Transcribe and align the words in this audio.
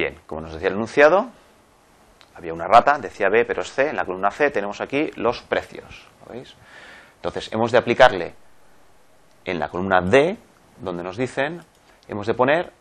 Bien, 0.00 0.18
como 0.26 0.40
nos 0.40 0.54
decía 0.54 0.68
el 0.68 0.76
enunciado, 0.76 1.28
había 2.34 2.54
una 2.54 2.66
rata, 2.66 2.96
decía 2.98 3.28
B, 3.28 3.44
pero 3.44 3.60
es 3.60 3.70
C. 3.70 3.90
En 3.90 3.96
la 3.96 4.06
columna 4.06 4.30
C 4.30 4.50
tenemos 4.50 4.80
aquí 4.80 5.10
los 5.16 5.42
precios. 5.42 6.08
¿lo 6.24 6.32
veis? 6.32 6.56
Entonces, 7.16 7.52
hemos 7.52 7.70
de 7.70 7.76
aplicarle 7.76 8.34
en 9.44 9.58
la 9.58 9.68
columna 9.68 10.00
D, 10.00 10.38
donde 10.78 11.02
nos 11.02 11.18
dicen, 11.18 11.60
hemos 12.08 12.26
de 12.26 12.32
poner 12.32 12.72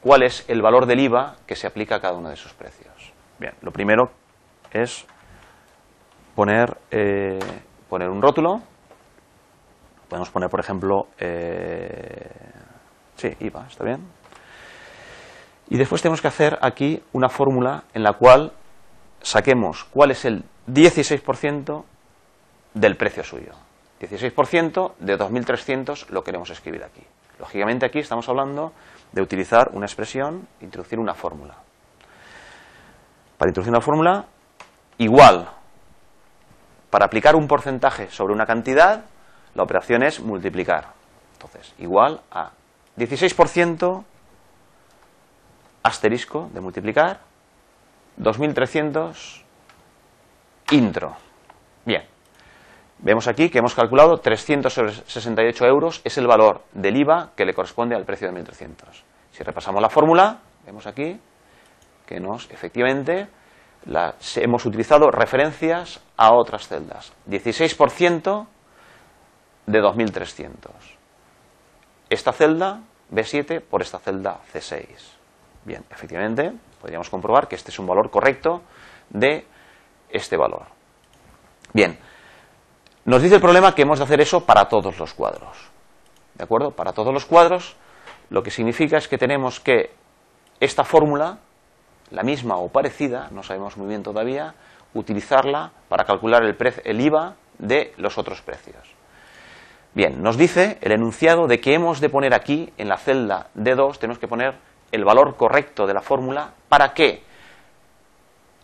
cuál 0.00 0.24
es 0.24 0.50
el 0.50 0.60
valor 0.60 0.86
del 0.86 0.98
IVA 0.98 1.36
que 1.46 1.54
se 1.54 1.68
aplica 1.68 1.94
a 1.94 2.00
cada 2.00 2.14
uno 2.14 2.26
de 2.26 2.34
esos 2.34 2.52
precios. 2.54 3.12
Bien, 3.38 3.54
lo 3.60 3.70
primero 3.70 4.10
es 4.72 5.06
poner, 6.34 6.76
eh, 6.90 7.38
poner 7.88 8.08
un 8.08 8.20
rótulo. 8.20 8.62
Podemos 10.08 10.28
poner, 10.30 10.50
por 10.50 10.58
ejemplo, 10.58 11.06
eh, 11.20 12.50
sí, 13.14 13.28
IVA, 13.38 13.64
está 13.68 13.84
bien. 13.84 14.17
Y 15.70 15.76
después 15.76 16.02
tenemos 16.02 16.22
que 16.22 16.28
hacer 16.28 16.58
aquí 16.62 17.02
una 17.12 17.28
fórmula 17.28 17.84
en 17.92 18.02
la 18.02 18.14
cual 18.14 18.52
saquemos 19.20 19.84
cuál 19.84 20.10
es 20.10 20.24
el 20.24 20.44
16% 20.66 21.84
del 22.74 22.96
precio 22.96 23.22
suyo. 23.22 23.52
16% 24.00 24.92
de 24.98 25.18
2.300 25.18 26.08
lo 26.10 26.22
queremos 26.22 26.50
escribir 26.50 26.84
aquí. 26.84 27.02
Lógicamente 27.38 27.86
aquí 27.86 27.98
estamos 27.98 28.28
hablando 28.28 28.72
de 29.12 29.22
utilizar 29.22 29.70
una 29.72 29.86
expresión, 29.86 30.48
introducir 30.60 30.98
una 30.98 31.14
fórmula. 31.14 31.54
Para 33.36 33.50
introducir 33.50 33.72
una 33.72 33.80
fórmula, 33.80 34.26
igual, 34.98 35.48
para 36.90 37.06
aplicar 37.06 37.36
un 37.36 37.46
porcentaje 37.46 38.10
sobre 38.10 38.34
una 38.34 38.46
cantidad, 38.46 39.04
la 39.54 39.62
operación 39.62 40.02
es 40.02 40.20
multiplicar. 40.20 40.88
Entonces, 41.34 41.74
igual 41.78 42.20
a 42.30 42.50
16% 42.96 44.04
asterisco 45.88 46.48
de 46.52 46.60
multiplicar 46.60 47.20
2300 48.16 49.44
intro. 50.70 51.16
Bien, 51.84 52.04
vemos 52.98 53.26
aquí 53.28 53.48
que 53.48 53.58
hemos 53.58 53.74
calculado 53.74 54.18
368 54.18 55.64
euros 55.66 56.00
es 56.04 56.18
el 56.18 56.26
valor 56.26 56.62
del 56.72 56.96
IVA 56.96 57.32
que 57.34 57.44
le 57.44 57.54
corresponde 57.54 57.96
al 57.96 58.04
precio 58.04 58.28
de 58.28 58.34
1300. 58.34 59.04
Si 59.32 59.42
repasamos 59.42 59.80
la 59.80 59.88
fórmula, 59.88 60.40
vemos 60.66 60.86
aquí 60.86 61.18
que 62.06 62.20
nos, 62.20 62.50
efectivamente, 62.50 63.28
hemos 64.36 64.66
utilizado 64.66 65.10
referencias 65.10 66.00
a 66.16 66.32
otras 66.32 66.66
celdas. 66.66 67.12
16% 67.28 68.46
de 69.66 69.80
2300. 69.80 70.72
Esta 72.10 72.32
celda 72.32 72.80
B7 73.12 73.60
por 73.60 73.82
esta 73.82 73.98
celda 73.98 74.40
C6. 74.52 75.17
Bien, 75.64 75.84
efectivamente, 75.90 76.52
podríamos 76.80 77.10
comprobar 77.10 77.48
que 77.48 77.56
este 77.56 77.70
es 77.70 77.78
un 77.78 77.86
valor 77.86 78.10
correcto 78.10 78.62
de 79.10 79.46
este 80.10 80.36
valor. 80.36 80.66
Bien, 81.72 81.98
nos 83.04 83.22
dice 83.22 83.36
el 83.36 83.40
problema 83.40 83.74
que 83.74 83.82
hemos 83.82 83.98
de 83.98 84.04
hacer 84.04 84.20
eso 84.20 84.44
para 84.44 84.68
todos 84.68 84.98
los 84.98 85.14
cuadros. 85.14 85.70
¿De 86.34 86.44
acuerdo? 86.44 86.70
Para 86.70 86.92
todos 86.92 87.12
los 87.12 87.26
cuadros, 87.26 87.76
lo 88.30 88.42
que 88.42 88.50
significa 88.50 88.96
es 88.96 89.08
que 89.08 89.18
tenemos 89.18 89.60
que 89.60 89.94
esta 90.60 90.84
fórmula, 90.84 91.38
la 92.10 92.22
misma 92.22 92.56
o 92.56 92.68
parecida, 92.68 93.28
no 93.30 93.42
sabemos 93.42 93.76
muy 93.76 93.88
bien 93.88 94.02
todavía, 94.02 94.54
utilizarla 94.94 95.72
para 95.88 96.04
calcular 96.04 96.42
el, 96.44 97.00
IVA 97.00 97.36
de 97.58 97.92
los 97.96 98.18
otros 98.18 98.42
precios. 98.42 98.94
Bien, 99.94 100.22
nos 100.22 100.36
dice 100.36 100.78
el 100.80 100.92
enunciado 100.92 101.46
de 101.46 101.60
que 101.60 101.74
hemos 101.74 102.00
de 102.00 102.08
poner 102.08 102.34
aquí, 102.34 102.72
en 102.78 102.88
la 102.88 102.98
celda 102.98 103.48
D2, 103.56 103.98
tenemos 103.98 104.18
que 104.18 104.28
poner 104.28 104.54
el 104.92 105.04
valor 105.04 105.36
correcto 105.36 105.86
de 105.86 105.94
la 105.94 106.00
fórmula 106.00 106.52
para 106.68 106.94
que, 106.94 107.22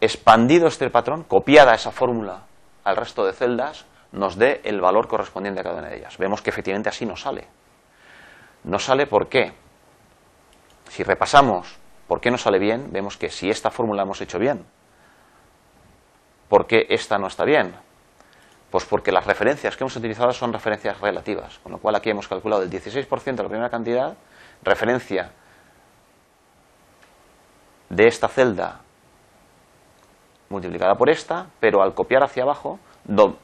expandido 0.00 0.66
este 0.66 0.89
patrón, 0.91 1.25
copiada 1.25 1.75
esa 1.75 1.91
fórmula 1.91 2.42
al 2.84 2.97
resto 2.97 3.25
de 3.25 3.32
celdas, 3.32 3.87
nos 4.12 4.37
dé 4.37 4.60
el 4.65 4.81
valor 4.81 5.09
correspondiente 5.09 5.60
a 5.60 5.65
cada 5.65 5.78
una 5.78 5.88
de 5.88 5.99
ellas. 5.99 6.16
Vemos 6.19 6.41
que 6.41 6.50
efectivamente 6.50 6.88
así 6.88 7.04
no 7.04 7.16
sale. 7.16 7.47
No 8.65 8.78
sale 8.78 9.06
¿por 9.06 9.28
qué? 9.28 9.53
Si 10.88 11.03
repasamos 11.03 11.78
por 12.06 12.21
qué 12.21 12.31
no 12.31 12.38
sale 12.38 12.59
bien, 12.59 12.93
vemos 12.93 13.16
que 13.16 13.31
si 13.31 13.50
esta 13.50 13.70
fórmula 13.70 14.03
hemos 14.03 14.20
hecho 14.20 14.38
bien, 14.38 14.65
¿por 16.49 16.66
qué 16.66 16.87
esta 16.91 17.19
no 17.19 17.26
está 17.26 17.44
bien? 17.44 17.75
Pues 18.70 18.84
porque 18.84 19.12
las 19.12 19.26
referencias 19.26 19.76
que 19.76 19.84
hemos 19.84 19.97
utilizado 19.97 20.32
son 20.32 20.53
referencias 20.53 21.00
relativas, 21.00 21.59
con 21.60 21.72
lo 21.72 21.78
cual 21.78 21.94
aquí 21.97 22.10
hemos 22.10 22.28
calculado 22.28 22.62
el 22.62 22.70
16% 22.70 23.25
de 23.25 23.43
la 23.43 23.49
primera 23.49 23.70
cantidad, 23.70 24.16
referencia 24.62 25.32
de 27.89 28.06
esta 28.06 28.28
celda 28.28 28.81
multiplicada 30.49 30.95
por 30.95 31.11
esta, 31.11 31.47
pero 31.61 31.83
al 31.83 31.95
copiar 31.95 32.22
hacia 32.22 32.43
abajo, 32.43 32.78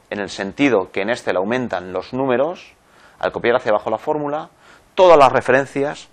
en 0.09 0.19
el 0.19 0.29
sentido 0.29 0.91
que 0.91 1.01
en 1.01 1.09
este 1.09 1.33
le 1.33 1.39
aumentan 1.39 1.93
los 1.93 2.13
números, 2.13 2.73
al 3.19 3.31
copiar 3.31 3.57
hacia 3.57 3.71
abajo 3.71 3.89
la 3.89 3.97
fórmula, 3.97 4.49
todas 4.95 5.17
las 5.17 5.31
referencias 5.31 6.09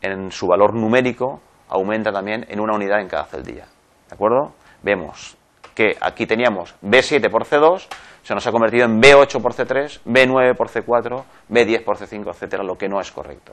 en 0.00 0.30
su 0.32 0.46
valor 0.46 0.74
numérico 0.74 1.40
aumentan 1.68 2.14
también 2.14 2.46
en 2.48 2.60
una 2.60 2.74
unidad 2.74 3.00
en 3.00 3.08
cada 3.08 3.24
celdilla. 3.24 3.66
¿De 4.08 4.14
acuerdo? 4.14 4.54
Vemos 4.82 5.36
que 5.74 5.96
aquí 6.00 6.26
teníamos 6.26 6.74
B7 6.82 7.30
por 7.30 7.44
C2, 7.44 7.86
se 8.22 8.34
nos 8.34 8.46
ha 8.46 8.50
convertido 8.50 8.84
en 8.84 9.00
B8 9.00 9.40
por 9.40 9.54
C3, 9.54 10.00
B9 10.04 10.56
por 10.56 10.68
C4, 10.68 11.22
B10 11.48 11.84
por 11.84 11.96
C5, 11.96 12.28
etcétera, 12.30 12.64
lo 12.64 12.76
que 12.76 12.88
no 12.88 13.00
es 13.00 13.12
correcto. 13.12 13.52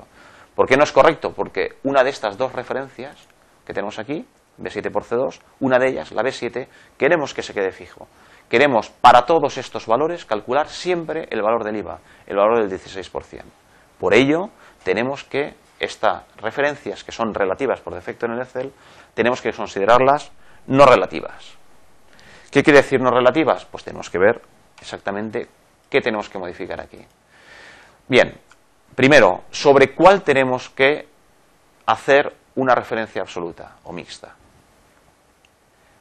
¿Por 0.55 0.67
qué 0.67 0.75
no 0.75 0.83
es 0.83 0.91
correcto? 0.91 1.33
Porque 1.33 1.77
una 1.83 2.03
de 2.03 2.09
estas 2.09 2.37
dos 2.37 2.53
referencias 2.53 3.27
que 3.65 3.73
tenemos 3.73 3.99
aquí, 3.99 4.25
B7 4.59 4.91
por 4.91 5.03
C2, 5.03 5.39
una 5.59 5.79
de 5.79 5.89
ellas, 5.89 6.11
la 6.11 6.23
B7, 6.23 6.67
queremos 6.97 7.33
que 7.33 7.41
se 7.41 7.53
quede 7.53 7.71
fijo. 7.71 8.07
Queremos 8.49 8.89
para 8.89 9.25
todos 9.25 9.57
estos 9.57 9.87
valores 9.87 10.25
calcular 10.25 10.69
siempre 10.69 11.27
el 11.31 11.41
valor 11.41 11.63
del 11.63 11.77
IVA, 11.77 11.99
el 12.27 12.37
valor 12.37 12.59
del 12.59 12.79
16%. 12.79 13.43
Por 13.99 14.13
ello, 14.13 14.49
tenemos 14.83 15.23
que 15.23 15.55
estas 15.79 16.23
referencias 16.37 17.03
que 17.03 17.11
son 17.11 17.33
relativas 17.33 17.81
por 17.81 17.93
defecto 17.93 18.25
en 18.25 18.33
el 18.33 18.41
Excel, 18.41 18.71
tenemos 19.13 19.41
que 19.41 19.51
considerarlas 19.51 20.31
no 20.67 20.85
relativas. 20.85 21.55
¿Qué 22.51 22.63
quiere 22.63 22.79
decir 22.79 23.01
no 23.01 23.11
relativas? 23.11 23.65
Pues 23.65 23.83
tenemos 23.83 24.09
que 24.09 24.19
ver 24.19 24.41
exactamente 24.79 25.47
qué 25.89 26.01
tenemos 26.01 26.29
que 26.29 26.37
modificar 26.37 26.79
aquí. 26.79 26.99
Bien, 28.07 28.39
primero, 28.95 29.43
sobre 29.51 29.93
cuál 29.93 30.21
tenemos 30.21 30.69
que 30.69 31.07
hacer 31.85 32.33
una 32.55 32.75
referencia 32.75 33.21
absoluta 33.21 33.77
o 33.83 33.93
mixta. 33.93 34.35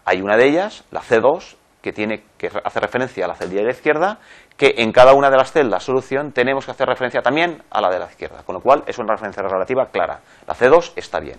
Hay 0.05 0.21
una 0.21 0.37
de 0.37 0.49
ellas, 0.49 0.85
la 0.91 1.01
C2, 1.01 1.57
que 1.81 1.93
tiene 1.93 2.25
que 2.39 2.47
hacer 2.47 2.83
referencia 2.83 3.27
a 3.27 3.29
la 3.29 3.35
celda 3.35 3.57
de 3.57 3.65
la 3.65 3.71
izquierda, 3.71 4.19
que 4.57 4.75
en 4.79 4.93
cada 4.93 5.13
una 5.13 5.31
de 5.31 5.37
las 5.37 5.53
celdas 5.53 5.83
solución 5.83 6.33
tenemos 6.33 6.65
que 6.65 6.71
hacer 6.71 6.89
referencia 6.89 7.21
también 7.21 7.63
a 7.71 7.81
la 7.81 7.91
de 7.91 7.99
la 7.99 8.07
izquierda, 8.07 8.43
con 8.43 8.55
lo 8.55 8.61
cual 8.63 8.85
es 8.87 8.99
una 8.99 9.13
referencia 9.13 9.43
relativa 9.43 9.87
clara. 9.87 10.21
La 10.47 10.55
C2 10.55 10.93
está 10.97 11.21
bien. 11.21 11.39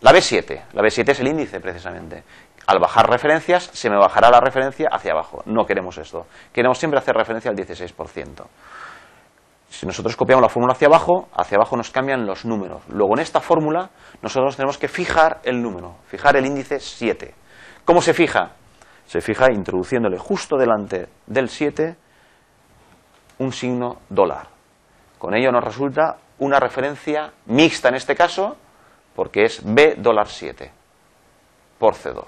La 0.00 0.12
B7, 0.12 0.62
la 0.72 0.82
B7 0.82 1.10
es 1.10 1.20
el 1.20 1.28
índice 1.28 1.60
precisamente. 1.60 2.24
Al 2.66 2.78
bajar 2.78 3.10
referencias 3.10 3.64
se 3.64 3.90
me 3.90 3.96
bajará 3.96 4.30
la 4.30 4.40
referencia 4.40 4.88
hacia 4.90 5.12
abajo. 5.12 5.42
No 5.44 5.66
queremos 5.66 5.98
esto. 5.98 6.26
Queremos 6.52 6.78
siempre 6.78 6.98
hacer 6.98 7.14
referencia 7.14 7.50
al 7.50 7.56
16%. 7.56 8.46
Si 9.70 9.86
nosotros 9.86 10.16
copiamos 10.16 10.42
la 10.42 10.48
fórmula 10.48 10.72
hacia 10.72 10.88
abajo, 10.88 11.28
hacia 11.32 11.56
abajo 11.56 11.76
nos 11.76 11.90
cambian 11.90 12.26
los 12.26 12.44
números. 12.44 12.82
Luego 12.88 13.14
en 13.14 13.20
esta 13.20 13.40
fórmula 13.40 13.90
nosotros 14.20 14.56
tenemos 14.56 14.76
que 14.76 14.88
fijar 14.88 15.40
el 15.44 15.62
número, 15.62 15.94
fijar 16.08 16.36
el 16.36 16.44
índice 16.44 16.80
7. 16.80 17.32
¿Cómo 17.84 18.02
se 18.02 18.12
fija? 18.12 18.50
Se 19.06 19.20
fija 19.20 19.46
introduciéndole 19.52 20.18
justo 20.18 20.56
delante 20.56 21.08
del 21.26 21.48
7 21.48 21.96
un 23.38 23.52
signo 23.52 24.00
dólar. 24.08 24.48
Con 25.18 25.34
ello 25.34 25.52
nos 25.52 25.64
resulta 25.64 26.18
una 26.40 26.58
referencia 26.58 27.32
mixta 27.46 27.90
en 27.90 27.94
este 27.94 28.16
caso, 28.16 28.56
porque 29.14 29.44
es 29.44 29.62
B 29.64 29.94
dólar 29.98 30.26
7 30.26 30.70
por 31.78 31.94
C2. 31.94 32.24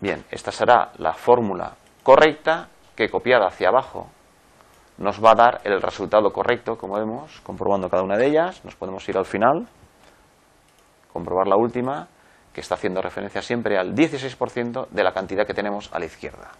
Bien, 0.00 0.24
esta 0.30 0.50
será 0.50 0.90
la 0.98 1.12
fórmula 1.12 1.76
correcta 2.02 2.68
que 2.96 3.08
copiada 3.08 3.46
hacia 3.46 3.68
abajo 3.68 4.08
nos 5.00 5.18
va 5.24 5.30
a 5.30 5.34
dar 5.34 5.60
el 5.64 5.80
resultado 5.80 6.30
correcto, 6.30 6.76
como 6.76 6.98
vemos, 6.98 7.40
comprobando 7.40 7.88
cada 7.88 8.02
una 8.02 8.18
de 8.18 8.26
ellas. 8.26 8.62
Nos 8.66 8.76
podemos 8.76 9.08
ir 9.08 9.16
al 9.16 9.24
final, 9.24 9.66
comprobar 11.10 11.46
la 11.46 11.56
última, 11.56 12.08
que 12.52 12.60
está 12.60 12.74
haciendo 12.74 13.00
referencia 13.00 13.40
siempre 13.40 13.78
al 13.78 13.94
16% 13.94 14.88
de 14.90 15.02
la 15.02 15.12
cantidad 15.12 15.46
que 15.46 15.54
tenemos 15.54 15.90
a 15.94 15.98
la 15.98 16.04
izquierda. 16.04 16.50